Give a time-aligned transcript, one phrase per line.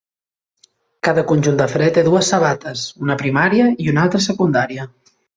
[1.07, 4.87] Cada conjunt de fre té dues sabates, una primària i una altra secundària.